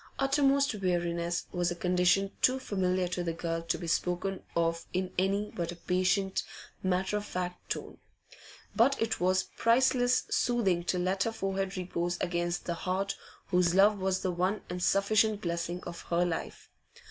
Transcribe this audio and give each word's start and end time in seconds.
Uttermost 0.17 0.73
weariness 0.73 1.45
was 1.51 1.69
a 1.69 1.75
condition 1.75 2.31
too 2.41 2.57
familiar 2.57 3.07
to 3.09 3.23
the 3.23 3.33
girl 3.33 3.61
to 3.61 3.77
be 3.77 3.85
spoken 3.85 4.41
of 4.55 4.87
in 4.93 5.13
any 5.19 5.51
but 5.51 5.71
a 5.71 5.75
patient, 5.75 6.41
matter 6.81 7.17
of 7.17 7.25
fact 7.25 7.69
tone. 7.69 7.99
But 8.75 8.99
it 8.99 9.19
was 9.19 9.43
priceless 9.57 10.23
soothing 10.31 10.85
to 10.85 10.97
let 10.97 11.21
her 11.25 11.31
forehead 11.31 11.77
repose 11.77 12.17
against 12.19 12.65
the 12.65 12.73
heart 12.73 13.15
whose 13.49 13.75
love 13.75 13.99
was 13.99 14.21
the 14.23 14.31
one 14.31 14.61
and 14.71 14.81
sufficient 14.81 15.41
blessing 15.41 15.83
of 15.83 16.01
her 16.09 16.25
life. 16.25 16.71